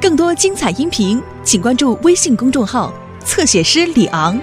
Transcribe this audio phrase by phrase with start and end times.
[0.00, 2.92] 更多精彩音频，请关注微信公众号
[3.24, 4.38] “侧写师李昂”。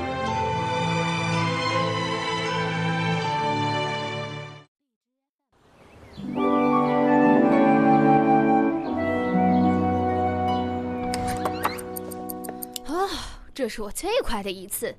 [12.87, 13.07] 啊，
[13.53, 14.95] 这是我最快的一次。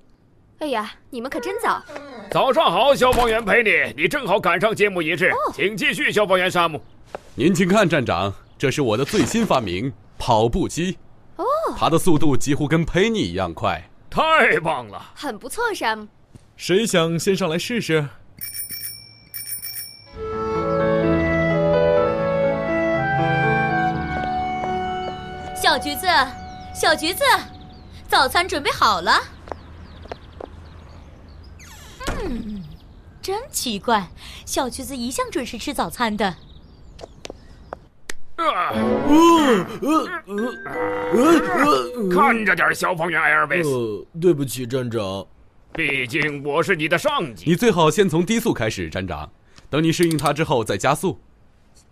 [0.60, 1.82] 哎呀，你们可真早！
[2.30, 6.80] 早上好，消防员陪你，你正好赶上节目仪式，请继续，消防员沙姆。
[7.34, 8.32] 您请看，站长，
[8.62, 10.96] 这是我的最新发明——跑步机。
[11.34, 11.44] 哦，
[11.76, 13.90] 它的速度几乎跟佩妮一样快。
[14.08, 16.06] 太棒了，很不错，山姆。
[16.56, 18.08] 谁想先上来试试？
[25.60, 26.06] 小橘子，
[26.72, 27.24] 小橘子，
[28.06, 29.20] 早餐准备好了。
[32.22, 32.62] 嗯，
[33.20, 34.08] 真奇怪，
[34.46, 36.36] 小橘子一向准时吃早餐的。
[42.10, 44.06] 看着点，消防员艾尔维斯。
[44.20, 45.26] 对不起，站长。
[45.74, 47.44] 毕竟我是你的上级。
[47.48, 49.30] 你最好先从低速开始，站长。
[49.70, 51.18] 等你适应它之后再加速。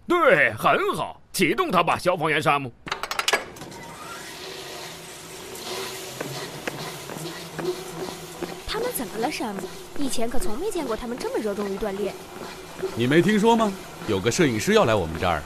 [0.07, 2.73] 对，很好，启动它吧，消防员沙姆。
[8.67, 8.79] 他
[9.99, 12.15] 以前可从没见过他们这么热衷于锻炼。
[12.97, 13.73] 你没听说吗？
[14.09, 15.43] 有个摄影师要来我们这儿。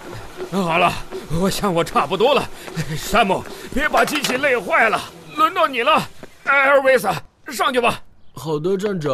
[0.51, 0.93] 好了，
[1.41, 2.49] 我想我差不多了。
[2.97, 3.43] 山姆，
[3.75, 5.01] 别把机器累坏了。
[5.37, 6.09] 轮到你了，
[6.45, 7.09] 艾尔维斯，
[7.49, 8.01] 上去吧。
[8.35, 9.11] 好的，站长。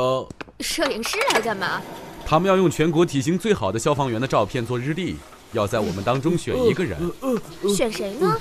[0.61, 1.81] 摄影师来干嘛？
[2.27, 5.17] 他们要用全国体型最好的消防员的照片做日历，
[5.53, 6.99] 要在我们当中选一个人。
[7.75, 8.37] 选谁呢？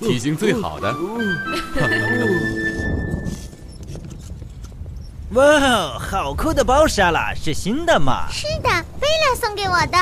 [0.00, 0.94] 体型最好的。
[5.36, 8.26] 哇，好酷的包沙拉，是新的吗？
[8.30, 9.98] 是的，贝拉送给我的。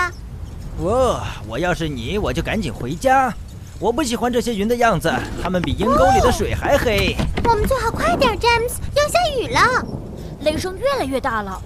[0.85, 3.35] 哇，我要是你，我就赶紧回家。
[3.81, 5.13] 我不喜欢这些云的样子，
[5.43, 7.17] 它们比阴沟里的水还黑。
[7.49, 9.85] 我们最好快点，詹姆斯，要下雨了，
[10.43, 11.61] 雷声越来越大了。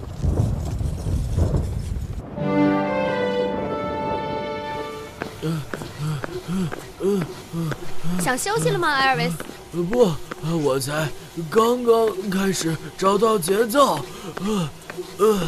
[8.19, 9.35] 想休息了吗，艾尔维斯？
[9.83, 10.11] 不，
[10.57, 11.07] 我才
[11.49, 13.99] 刚刚开始找到节奏。
[14.41, 14.69] 呃，
[15.17, 15.39] 呃，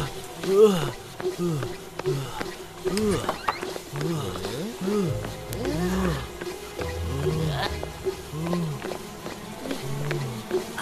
[0.48, 0.52] 呃，
[1.38, 1.40] 呃，
[2.04, 2.10] 呃，
[2.84, 2.90] 呃，
[3.94, 4.06] 呃，
[4.82, 4.90] 呃，
[5.62, 5.66] 呃，
[8.32, 8.40] 呃
[10.76, 10.80] 二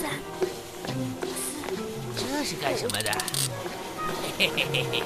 [0.00, 0.02] 三
[0.38, 0.46] 四，
[2.16, 3.10] 这是干什么的？
[4.38, 5.02] 嘿嘿嘿嘿。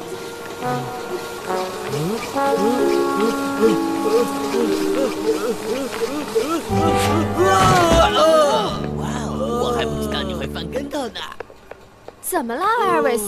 [12.28, 13.25] 怎么了，艾尔维斯？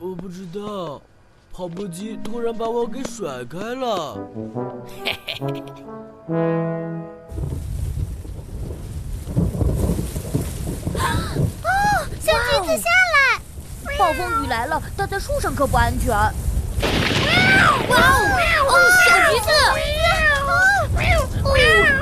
[0.00, 1.00] 我不知道，
[1.52, 4.18] 跑步机突然把我给甩开了。
[5.04, 5.62] 嘿嘿嘿。
[11.62, 11.68] 哦，
[12.20, 13.40] 小橘子下来！
[13.96, 16.10] 暴风雨来了，待在树上可不安全。
[16.10, 16.32] 哇
[18.66, 18.72] 哦！
[19.06, 19.48] 小橘子！
[19.74, 19.78] 嘿，
[20.98, 21.94] 小橘子！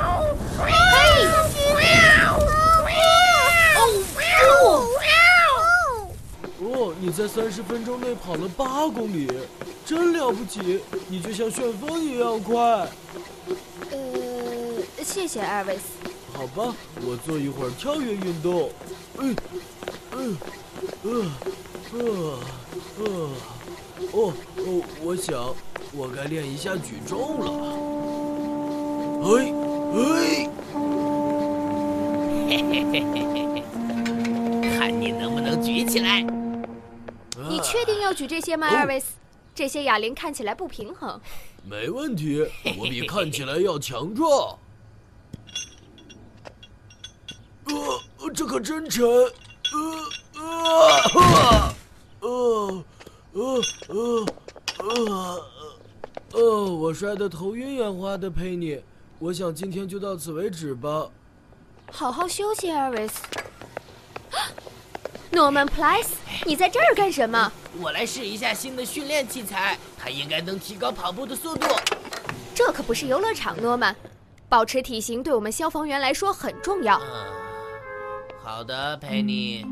[6.65, 9.27] 哦，你在三十分钟内跑了八公里，
[9.83, 10.79] 真了不起！
[11.07, 12.55] 你就像旋风一样快。
[13.89, 13.97] 呃，
[15.03, 15.81] 谢谢艾维斯。
[16.31, 18.69] 好吧，我做一会儿跳跃运动。
[19.17, 19.35] 嗯，
[20.11, 20.37] 嗯，
[21.01, 21.31] 嗯。
[21.93, 22.39] 呃，
[22.99, 23.05] 呃，
[24.11, 25.55] 哦哦，我想
[25.91, 27.51] 我该练一下举重了。
[29.25, 29.27] 哎
[29.95, 30.49] 哎，
[32.47, 33.63] 嘿嘿嘿嘿嘿嘿，
[34.77, 36.23] 看你能不能举起来。
[37.73, 39.13] 你确定要举这些吗，艾尔维斯？
[39.55, 41.19] 这些哑铃看起来不平衡。
[41.67, 42.47] 没问题，
[42.77, 44.59] 我比看起来要强壮。
[47.65, 49.03] 呃，这可真沉。
[49.03, 49.33] 呃
[50.35, 51.73] 呃。
[52.19, 52.83] 呃，
[53.33, 54.25] 呃，呃，
[54.77, 55.45] 呃，
[56.33, 58.79] 呃，我摔得头晕眼花的，佩妮。
[59.17, 61.09] 我想今天就到此为止吧。
[61.91, 63.23] 好好休息，艾瑞斯。
[65.31, 66.11] Norman Price，
[66.45, 67.51] 你在这儿干什么？
[67.81, 71.67] 我来试一下新的训练器材，它应该能提高跑步的速度。
[72.53, 73.95] 这可不是游乐场，诺曼。
[74.47, 76.99] 保持体型对我们消防员来说很重要。
[76.99, 77.25] 嗯，
[78.43, 79.65] 好的，佩妮。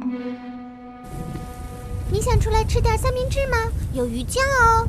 [2.12, 3.57] 你想出来吃点三明治吗？
[3.94, 4.88] 有鱼酱哦。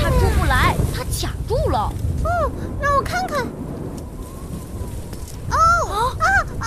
[0.00, 1.92] 他出不来，他卡住了。
[2.24, 2.50] 哦，
[2.80, 3.46] 让我看看。
[5.50, 5.56] 哦
[6.18, 6.26] 啊
[6.60, 6.66] 啊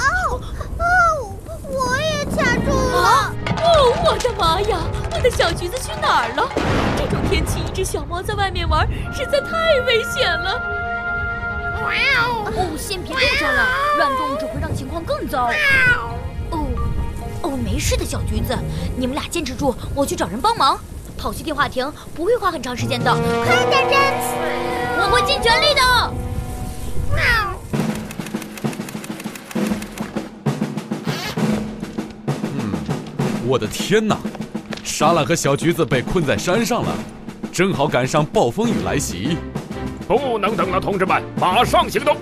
[0.78, 1.34] 哦！
[1.68, 3.36] 我也卡住了。
[3.80, 4.78] 哦，我的妈呀！
[5.12, 6.50] 我的小橘子去哪儿了？
[6.98, 10.62] 这种天气，一只小猫在外面玩实在太危险了。
[11.82, 13.66] 哦，先别动山了，
[13.98, 15.50] 乱动只会让情况更糟。
[16.52, 16.68] 哦，
[17.42, 18.58] 哦，没事的小橘子，
[18.98, 20.78] 你们俩坚持住，我去找人帮忙。
[21.18, 23.14] 跑去电话亭不会花很长时间的。
[23.46, 24.28] 快点，詹姆斯！
[25.02, 25.82] 我会尽全力的。
[33.50, 34.16] 我的天哪！
[34.84, 36.96] 莎拉和小橘子被困在山上了，
[37.52, 39.36] 正好赶上暴风雨来袭。
[40.08, 42.16] 不能等了，同志们，马上行动！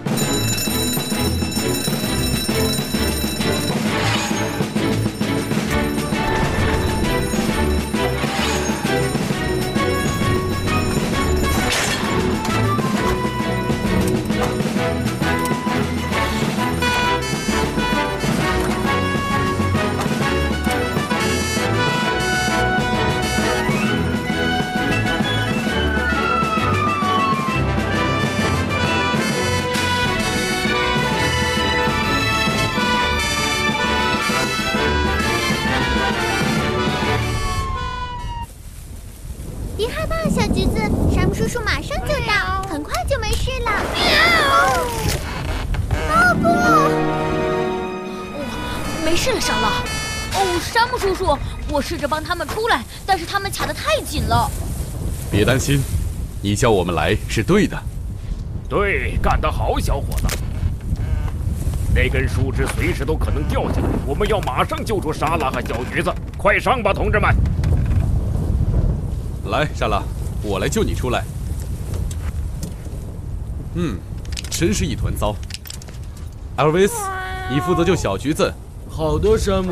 [49.18, 49.84] 事了，莎拉。
[50.36, 51.36] 哦，山姆叔叔，
[51.69, 54.50] 我试着帮他们出来，但是他们卡得太紧了。
[55.31, 55.81] 别担心，
[56.42, 57.78] 你叫我们来是对的。
[58.69, 60.28] 对，干得好，小伙子。
[61.96, 66.14] 那根树枝随时都可能掉下来，我们要马上救出莎拉和小橘子。
[66.38, 67.36] 快上吧，同志们！
[69.46, 70.04] 来，莎拉，
[70.44, 71.24] 我来救你出来。
[73.74, 73.98] 嗯，
[74.52, 75.36] 真是一团糟。
[76.56, 76.94] 艾尔维斯，
[77.50, 78.54] 你负责救小橘子。
[78.98, 79.72] 好的，山姆。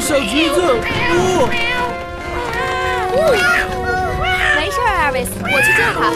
[0.00, 1.48] 小橘子，哦，
[4.56, 6.10] 没事，艾维斯，我去救他。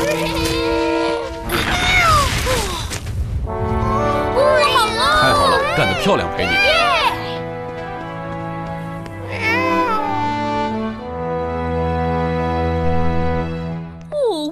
[4.35, 4.39] 哦，
[4.75, 4.99] 好了。
[5.23, 6.51] 太好了，干得漂亮，佩妮。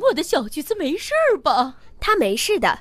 [0.02, 1.12] 我的小橘子没事
[1.42, 1.74] 吧？
[2.10, 2.76] 他没事的。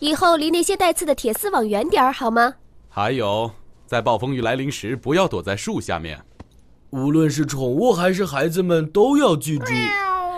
[0.00, 2.54] 以后离那些带刺的铁丝网远点儿，好吗？
[2.88, 3.48] 还有，
[3.86, 6.20] 在暴风雨来临时，不要躲在树下面。
[6.90, 9.66] 无论是宠物还是孩子们，都要记住。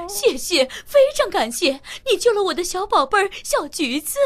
[0.06, 1.80] 谢谢，非常感谢，
[2.10, 4.18] 你救了我的小宝贝儿小橘子。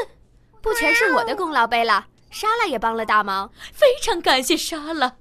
[0.60, 3.48] 不全是我的功劳贝拉，莎拉也帮了大忙。
[3.72, 5.14] 非常感谢莎拉。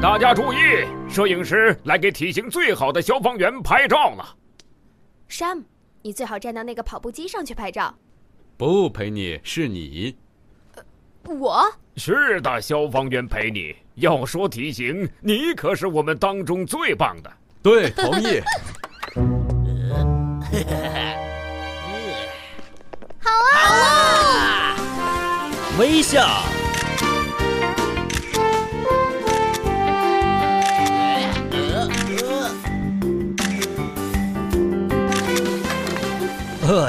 [0.00, 0.56] 大家注意，
[1.06, 4.24] 摄影师来给体型最好的消防员拍照呢。
[5.30, 5.62] 山姆，
[6.02, 7.94] 你最好站到那个跑步机上去拍照。
[8.56, 10.16] 不，陪你是你。
[11.24, 13.76] 我是的，消防员陪你。
[13.94, 17.32] 要说体型，你可是我们当中最棒的。
[17.62, 18.40] 对，同意。
[23.22, 24.74] 好啊！
[24.74, 24.76] 好啊！
[25.78, 26.26] 微笑。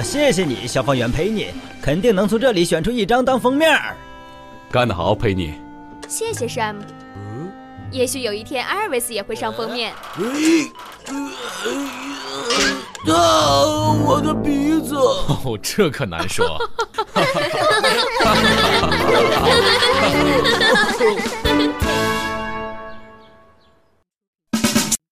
[0.02, 3.80] 呃，谢谢你，消防员陪你，肯定能从这里选出一张当封面。
[4.72, 5.54] 干得好，陪你。
[6.08, 6.82] 谢谢山姆。
[7.16, 7.52] 嗯，
[7.92, 9.94] 也许有一天阿尔维斯也会上封面。
[13.06, 13.14] 啊，
[14.04, 14.96] 我的鼻子！
[14.96, 16.60] 哦，这可难说。